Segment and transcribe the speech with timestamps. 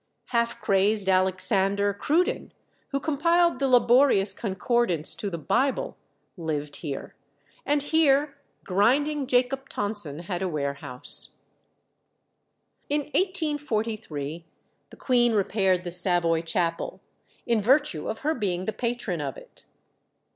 [0.29, 2.53] Half crazed Alexander Cruden,
[2.87, 5.95] who compiled the laborious Concordance to the Bible,
[6.37, 7.13] lived here;
[7.67, 11.35] and here grinding Jacob Tonson had a warehouse.
[12.89, 14.43] In 1843
[14.89, 16.99] the Queen repaired the Savoy Chapel,
[17.45, 19.65] in virtue of her being the patron of it.